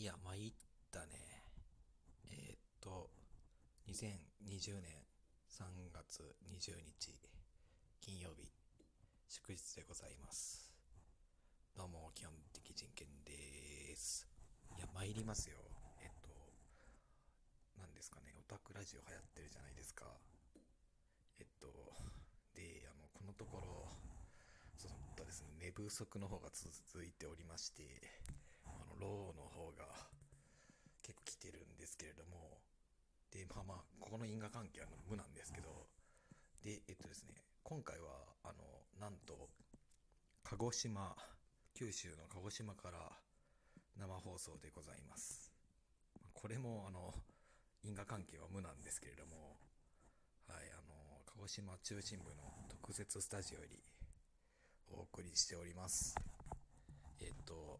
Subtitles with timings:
[0.00, 0.52] いや、参っ
[0.92, 1.42] たね。
[2.30, 3.10] えーっと、
[3.88, 4.94] 2020年
[5.50, 7.18] 3月20日、
[8.00, 8.48] 金曜日、
[9.26, 10.72] 祝日でございます。
[11.76, 14.28] どうも、基本的人権です。
[14.76, 15.56] いや、参りますよ。
[16.00, 16.30] えっと、
[17.76, 20.04] 何ですかね、オタクラジオ流行ってるじゃないですか。
[21.40, 21.66] えっと、
[22.54, 23.90] で、あの、このところ、
[24.76, 27.82] そうとですね、寝不足の方が続いておりまして、
[29.00, 29.84] ローの方が
[31.02, 32.58] 結構来てるんですけれども、
[33.30, 35.86] で、まあまあ、ここの因果関係は無なんですけど、
[36.62, 38.08] で、えっとですね、今回は、
[38.44, 38.64] あの、
[39.00, 39.48] なんと、
[40.44, 41.14] 鹿児島、
[41.74, 42.98] 九州の鹿児島から
[43.96, 45.52] 生放送でございます。
[46.32, 47.14] これも、あの、
[47.82, 49.56] 因果関係は無なんですけれども、
[50.48, 53.78] はい、あの、鹿児島中心部の特設スタジオより
[54.90, 56.14] お送りしております。
[57.20, 57.78] えっと、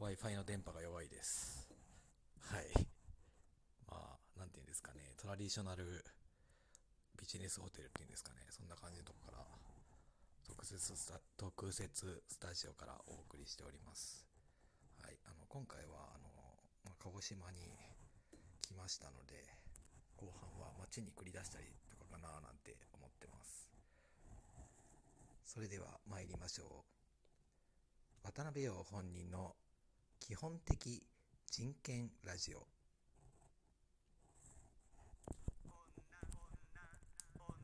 [0.00, 1.68] Wi-Fi の電波が弱いです。
[2.40, 2.66] はい。
[3.88, 6.04] まあ、なんていうんですかね、トラディショナル
[7.18, 9.44] ビジネスホテルっていうんですかね、そんな感じのとこから、
[10.46, 14.26] 特設スタ、特設スタジオからお送りしております。
[15.02, 15.18] はい。
[15.24, 16.28] あの、今回は、あの、
[16.84, 17.58] ま鹿児島に
[18.60, 19.44] 来ましたので、
[20.16, 23.68] 後半は街に繰り出したりとかかななんて思ってます。
[25.44, 26.84] それでは参りましょ
[28.24, 28.26] う。
[28.26, 29.54] 渡辺陽本人の
[30.24, 31.02] 基本的
[31.50, 32.64] 人権ラジオ。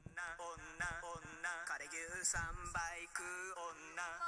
[0.04, 1.22] 女女女
[1.64, 2.42] 枯れ牛三
[2.74, 3.54] 倍食う
[3.94, 4.18] 女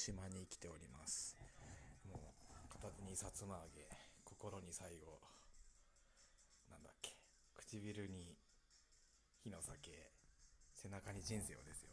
[0.00, 1.36] 島に来ております。
[2.08, 3.84] もう、片手にさつま揚げ、
[4.24, 5.20] 心に最後、
[6.70, 7.12] なんだっけ、
[7.52, 8.34] 唇に
[9.44, 9.92] 火の酒、
[10.72, 11.90] 背中に人生をですよ。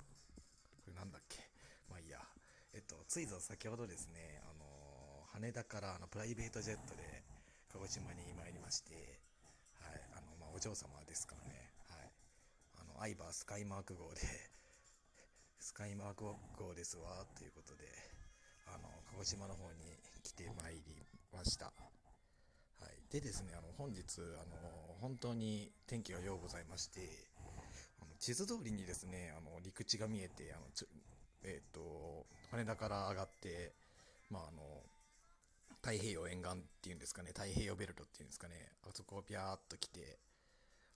[0.86, 1.52] これなんだっけ
[1.90, 2.24] まあいいや。
[2.72, 4.64] えっと、ついぞ先ほどですね、あの、
[5.34, 7.26] 羽田からあのプライベートジェットで
[7.74, 9.20] 鹿児島に参りまして、
[9.84, 12.10] はい、あの、まあお嬢様ですからね、はい。
[12.80, 14.22] あの、アイバースカイマーク号で、
[15.68, 17.84] スカイマーク号ですわ、ということで、
[18.68, 20.82] あの、鹿児島の方に来て参り
[21.34, 21.66] ました。
[21.66, 23.12] はい。
[23.12, 24.00] でですね、あの、本日、
[24.40, 24.56] あの、
[25.02, 27.02] 本当に天気が良うございまして、
[28.00, 30.68] あの地図通りにですね、あの、陸地が見えて、あの、
[31.44, 33.74] えっ、と、羽田から上がって、
[34.30, 34.62] まあ、あの、
[35.84, 40.18] 太平洋沿岸っていうんですかね、太平洋ベルトっていうんですかね、あそこをピャーっと来て、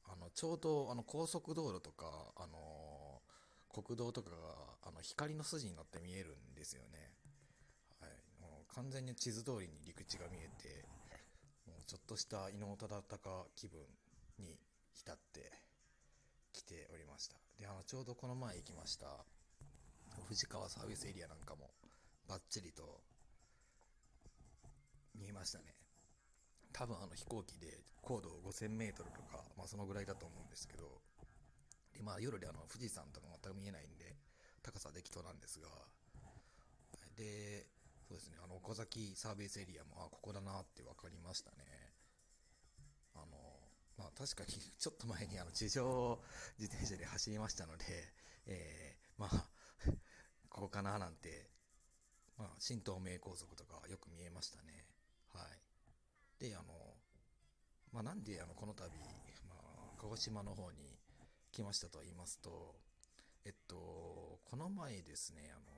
[0.05, 2.70] あの、ちょうど、あの、高速道路とか、あの、
[3.71, 4.35] 国道とかが、
[4.83, 7.13] あの、光の筋になって見えるんですよね。
[7.99, 8.11] はい。
[8.41, 10.85] もう完全に地図通りに陸地が見えて、
[11.65, 13.79] もうちょっとした伊能忠敬気分
[14.39, 14.59] に
[14.93, 15.51] 浸って
[16.51, 17.37] 来ておりました。
[17.59, 19.25] で、あの、ちょうどこの前行きました、
[20.27, 21.71] 藤川サービスエリアなんかも、
[22.27, 23.01] バッチリと
[25.15, 25.75] 見えましたね。
[26.73, 31.01] 多分あの飛行機で高度5000メートルとか、まあそのぐらいだと思うんですけど、
[31.93, 34.15] で、まあ夜であの富士山とか全く見えないんで、
[34.61, 35.67] 高さできとなんですが、
[37.17, 37.65] で、
[38.07, 41.57] そうですね、あの、岡崎サービスエリアも、あ、ここだなって分かりましたね。
[43.15, 43.25] あの、
[43.97, 46.21] まあ確かに ちょっと前にあの地上
[46.57, 47.85] 自転車で走りましたので、
[48.45, 49.49] えー、まあ、
[50.49, 51.49] ここかななんて、
[52.37, 54.85] まあ、新東名高速とかよく見えましたね。
[55.29, 55.59] はい。
[56.39, 56.97] で、あの、
[57.91, 58.89] まあなんであの、この度、
[59.47, 60.90] まあ、鹿児島の方に
[61.51, 62.75] 来ましたと言いますと、
[63.45, 63.75] えっと、
[64.45, 65.71] この前ですね、あの、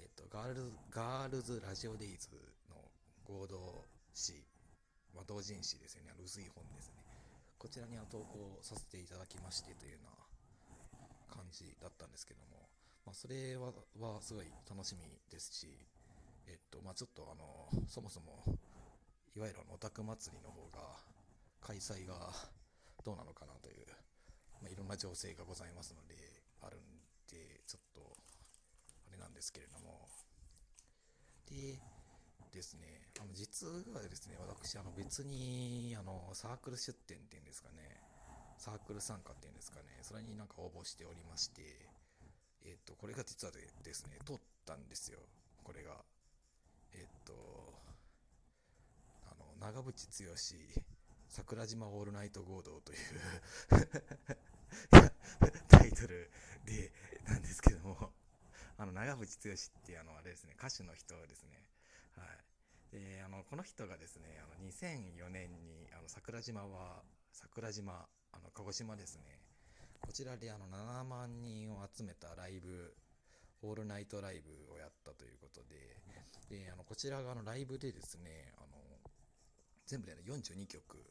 [0.00, 2.28] えっと、ガールズ、ガールズラジオデイズ
[2.70, 2.76] の
[3.24, 3.84] 合同
[4.14, 4.44] 誌、
[5.14, 7.02] まあ、同人誌ですよね、あの薄い本ですね。
[7.58, 12.68] こちらにあの投稿させていただきましてというような感じだったんですけども、
[13.04, 15.66] まあ、それは、はすごい楽しみですし、
[16.46, 18.44] えっと、まあ、ちょっとあの、そもそも、
[19.34, 20.96] いわゆるオタク祭りの方が、
[21.60, 22.32] 開催が
[23.04, 23.86] どうなのかなという、
[24.60, 26.14] まあ、いろんな情勢がございますので、
[26.62, 26.80] あるん
[27.30, 28.16] で、ちょっと、
[29.08, 30.08] あれなんですけれども、
[31.46, 31.78] で、
[32.52, 38.00] ですね、あの、実はですね、私、あの、別に、あの、サークル出展っていうんですかね、
[38.58, 41.62] サークル参加っていうんですかね、それになんか応募しておりまして、
[42.64, 45.20] えっと、これが実はでですね、通ったんですよ、
[45.62, 45.92] これが。
[46.92, 47.32] えっと、
[49.30, 50.34] あの、長渕剛
[51.28, 52.98] 桜島オールナイト合同という
[55.68, 56.30] タイトル
[56.64, 56.92] で、
[57.26, 58.12] なんですけども、
[58.76, 61.68] あの、長渕剛っていうあの、あれですね、歌手の人ですね。
[62.16, 62.24] は
[62.92, 62.98] い。
[62.98, 67.02] で、あの、この人がですね、あの、2004年に、あの、桜島は、
[67.32, 69.40] 桜島、あの、鹿児島ですね。
[70.00, 72.94] こちらであの、7万人を集めたライブ、
[73.62, 75.96] オールナイトライブをやったということで、
[76.48, 78.78] で、あの、こちらがあの、ライブでですね、あの、
[79.86, 81.04] 全部で、ね、42曲、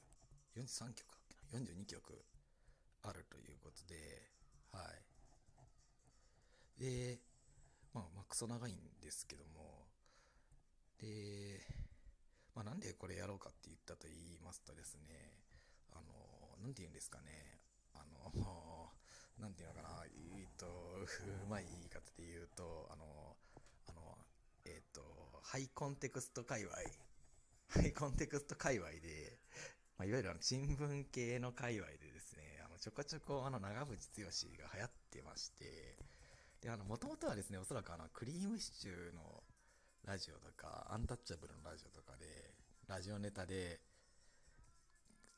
[0.58, 2.26] 43曲だっけな、42曲
[3.04, 3.96] あるということで、
[4.74, 4.82] は
[6.80, 6.82] い。
[6.82, 7.20] で、
[7.94, 9.86] まあ、まあ、クソ長いんですけども、
[11.00, 11.62] で、
[12.56, 15.38] まあ、なんでこれやろうかって言ったと言いますとですね、
[15.94, 17.62] あの、なんて言うんですかね、
[17.94, 18.34] あの、
[19.38, 23.38] なんていうのかな、えっと、うまい言い方で言うと、あの、
[23.86, 24.18] あの、
[24.66, 26.76] えっと、ハイコンテクスト界隈、
[27.68, 29.40] ハイコンテクスト界隈で、
[29.98, 34.30] まあ、いわゆるあの新聞系の界隈でですね、あの、ちょこちょこあの、長渕剛
[34.62, 35.98] が流行ってまして、
[36.62, 39.44] で、あの、もともとはですね、おそらくあの、クリームシチューの
[40.06, 42.54] ラジオとか、アンタッチャブルのラジオとかで、
[42.88, 43.80] ラジオネタで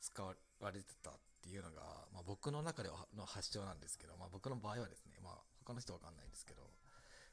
[0.02, 0.36] 使わ
[0.72, 1.82] れてたっていうのが、
[2.14, 5.34] まあ、僕の中ではの発祥なんですけど、まあ、僕の場合はですね、まあ、
[5.66, 6.62] 他の人わかんないんですけど、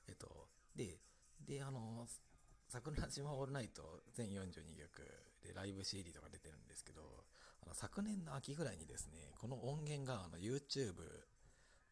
[0.08, 0.98] えっと、で、
[1.46, 2.06] で、あの、
[2.68, 5.02] 桜島オールナイト全42曲
[5.42, 7.02] でライブ CD とか出てるんですけど、
[7.62, 10.94] あの昨年の秋ぐらいにですね、この音源があの YouTube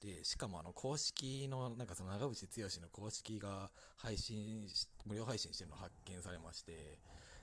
[0.05, 6.99] で、しかもあの公式の、なんかその長渕剛の公式が配信し、無料配信してるの発見されまして、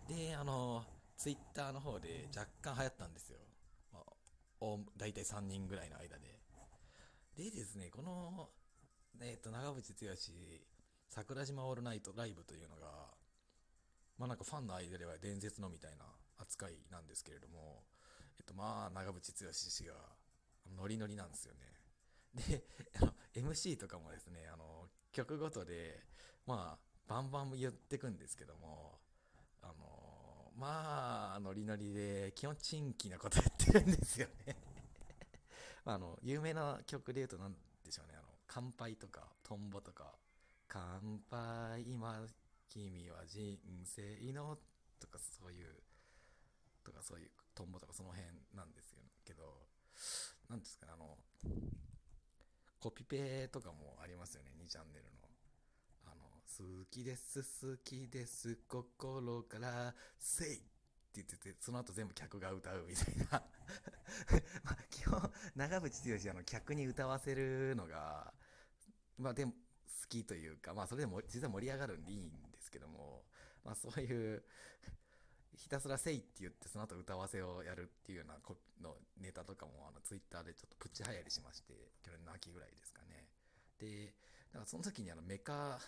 [0.07, 0.85] で、あの、
[1.17, 3.39] Twitter の方で若干流行ったんですよ。
[3.91, 6.39] まあ、大体3人ぐらいの間で。
[7.35, 8.49] でですね、この、
[9.21, 10.15] えっ、と、長渕剛、
[11.09, 13.00] 桜島オールナイトライブというのが、
[14.21, 16.05] まあなんかファンの間では伝説のみたいな
[16.37, 17.81] 扱いなんですけれども、
[18.37, 19.93] えっとまあ長渕剛氏が
[20.77, 21.59] ノリノリなんですよね。
[22.47, 22.63] で、
[23.01, 26.03] あの MC とかもですね、あの曲ごとで、
[26.45, 28.99] まあバンバン言ってくんですけども、
[29.63, 29.73] あの
[30.55, 34.55] まあノリノリで基本珍奇なことやってるんですよね。
[35.83, 40.13] あの有名な曲で言うと何でしょうね、あの乾杯とかトンボとか、
[40.67, 42.23] 乾杯今
[42.71, 44.57] 君は人生の？
[44.99, 45.67] とかそういう
[46.85, 48.95] とかそういうトンボとかその辺なんです
[49.25, 49.43] けど
[50.49, 51.17] なんですかねあの
[52.79, 55.11] コピペとかもありますよね2チャンネルの。
[56.05, 60.65] あの好きです好きです心からせいって
[61.15, 63.43] 言っててその後全部客が歌うみたいな。
[64.63, 68.33] まあ基本長渕剛あの客に歌わせるのが
[69.17, 69.57] まあでも好
[70.09, 73.25] きというか、まあそれでも実は盛り上がるんでいいんですけども、
[73.65, 74.43] まあそういう、
[75.57, 81.73] ひたすらせいって言ってその後歌わせをやるっていうようなこのネタとかもあのツイッターでちょっとプチ流行りしまして、
[82.05, 83.27] 去年の秋ぐらいですかね。
[83.81, 84.13] で、
[84.53, 85.79] だからその時にあのメカ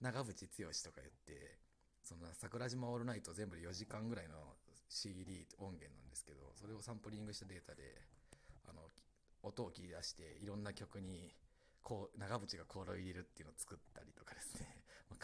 [0.00, 1.58] 長渕剛とか言って、
[2.02, 4.56] その桜島オールナイト全部で4時間ぐらいの
[4.88, 7.82] CD 音源なんですけど、それをサンプリングしたデータで、
[8.68, 8.82] あの、
[9.42, 11.34] 音を切り出していろんな曲に
[11.86, 14.75] こう、長渕がコールを入れるっていうのを作ったりとかですね。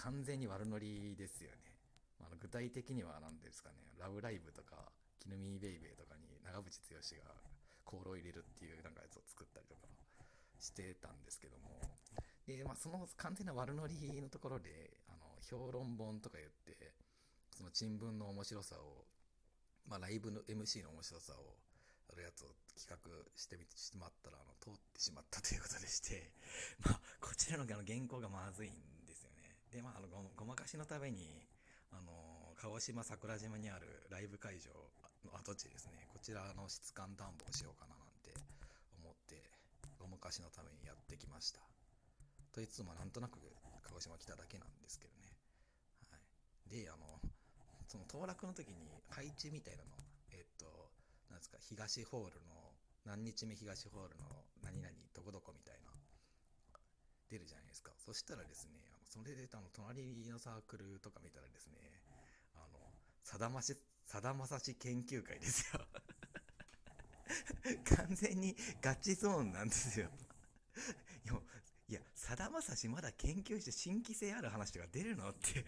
[0.02, 1.78] 完全に悪ノリですよね。
[2.18, 4.90] まあ、具体的には何ですかね、ラブライブとか、
[5.20, 7.34] キヌミーベイベーとかに長渕剛が
[7.84, 9.86] コールを入れるっていうなんかやつを作ったりとか
[10.58, 11.78] してたんですけども。
[12.46, 16.94] で、まあ、その完全な悪ノリのところで、あの、評論本とか言って、
[17.54, 19.06] その新聞の面白さを、
[19.86, 21.54] まあ、ライブの MC の面白さを、
[22.10, 22.98] あるやつを企画
[23.36, 26.32] してみてしまったら、あの、通ってしまったということでして、
[26.84, 28.91] まあ、こちらのあの原稿がまずいん
[29.72, 29.82] で。
[29.82, 31.40] まあ、あのご、ごまかしのために、
[31.90, 34.70] あの、鹿児島桜島にあるライブ会場
[35.24, 38.36] の跡地ですね、こちらの質感暖房しようかななんて
[39.00, 39.42] 思って、
[39.98, 41.60] ごまかしのためにやってきました。
[42.52, 43.40] といつもなんとなく
[43.82, 45.32] 鹿児島来ただけなんですけどね。
[46.10, 46.84] はい。
[46.84, 47.18] で、あの、
[47.88, 49.90] その当落の時に配置みたいなの、
[50.32, 50.66] えっと、
[51.30, 52.52] なんですか、東ホールの、
[53.04, 54.24] 何日目東ホールの
[54.62, 55.90] 何々どこどこみたいな、
[57.30, 57.90] 出るじゃないですか。
[57.98, 61.76] そしたらですね、それで、あの、隣のサークルとか見たらですね、
[62.54, 62.80] あの、
[63.22, 63.76] さだまし、
[64.06, 65.86] さだまさし研究会ですよ。
[67.96, 70.08] 完全にガチゾーンなんですよ。
[71.88, 75.66] いや、さだまさしまだ研究して新規性ある話とか出るのって、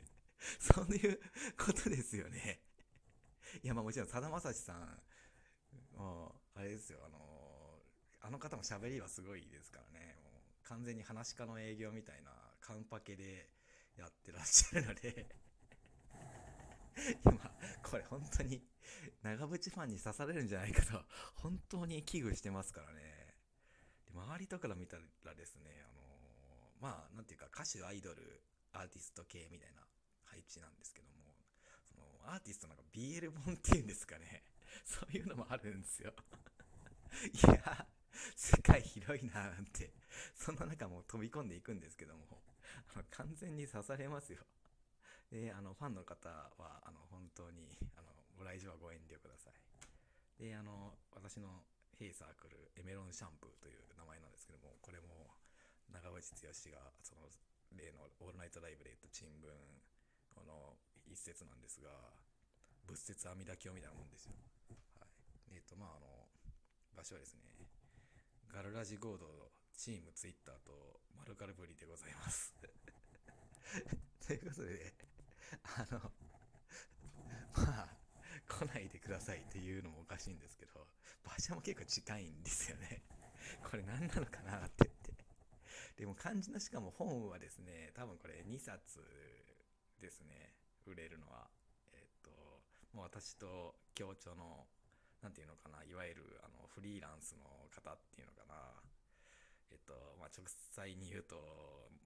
[0.58, 1.20] そういう
[1.58, 2.62] ことですよね。
[3.62, 5.02] いや、まあもちろんさだまさしさん、
[5.98, 7.82] もう、あれですよ、あの
[8.22, 13.50] あの方も喋りはすごいですからね、もう完全に話し家の営業みたいなカンパケで
[13.98, 15.28] やってらっしゃるので、
[17.22, 17.52] 今、
[17.82, 18.66] これ本当に
[19.22, 21.04] 長渕ファンに刺されるんじゃないかと、
[21.34, 23.36] 本当に危惧してますからね。
[24.14, 28.42] 周りとかから見たらですね、あのーまあ、なんていうか、歌手、アイドル、
[28.72, 29.86] アーティスト系みたいな
[30.22, 31.36] 配置なんですけども、
[31.84, 34.42] その、アーティストなんか BL 本っていうんですかね。
[34.84, 36.14] そういうのもあるんですよ。
[37.30, 37.86] いや、
[38.36, 39.92] 世界広いなーって、
[40.34, 42.24] そんな中もう飛び込んでいくんですけども、
[42.94, 44.40] あの完全に刺されますよ。
[45.30, 46.28] で、あの、ファンの方
[46.58, 49.58] は、あの、本当に、あの、ご来場はご遠慮ください。
[50.38, 51.64] で、あの、私の
[51.98, 55.34] ヘイサークル、エメロンシャンプーという名前なんですけども、これも、
[55.90, 57.26] 長渕剛が、その、
[57.74, 59.50] 例のオールナイトライブで言った珍聞、
[60.34, 61.90] この一節なんですが、
[62.86, 64.34] 仏説阿弥陀経みたいなもんですよ。
[65.00, 65.56] はい。
[65.56, 66.28] えっ、と、まあ、あの、
[66.94, 67.42] 場所はですね、
[68.54, 69.26] ガルラジゴード
[69.76, 72.54] チームツイッターとマルカルブリでございます。
[74.24, 74.94] ということで、
[75.64, 75.98] あの、
[77.66, 77.98] まあ、
[78.46, 80.86] 来ないでくださいっていうのもおかしいんですけど、
[81.24, 83.02] 場所も結構近いんですよね。
[83.68, 85.24] これ何なのかなって言って。
[85.96, 89.00] でも漢字のしかも本はですね、多分これ2冊
[89.98, 90.54] ですね、
[90.86, 91.50] 売れるのは。
[91.92, 92.30] えっと、
[92.92, 94.68] もう私と協調の、
[95.22, 98.54] なんていうのかな、いわゆるあのフリーランスの方っていうのかな。
[99.70, 101.34] えっと、まあ、直裁に言うと、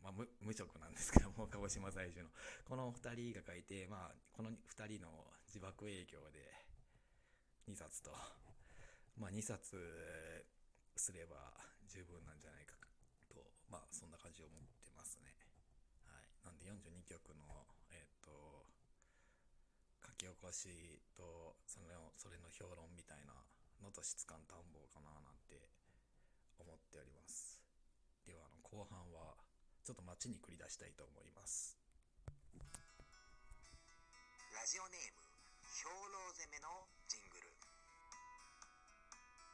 [0.03, 2.31] まあ、無無職なんですけども、 鹿児島在住の。
[2.65, 5.13] この二人が書いて、まあ、この二人の
[5.47, 6.49] 自爆営業で
[7.69, 8.11] 2冊と、
[9.17, 9.77] まあ、2冊
[10.97, 11.53] すれば
[11.87, 12.77] 十分なんじゃないか
[13.29, 15.35] と、まあ、そんな感じを思ってますね。
[16.07, 16.29] はい。
[16.45, 18.67] なんで42曲の、えっと、
[20.07, 23.35] 書き起こしと、その、それの評論みたいな
[23.83, 25.69] のと質感探訪かななんて
[26.59, 27.63] 思っております。
[28.27, 29.37] では、あの、後半は、
[29.85, 31.79] ちょっと街に繰り出したいと思います。
[34.53, 35.23] ラジオネーム
[35.65, 36.69] 兵糧攻めの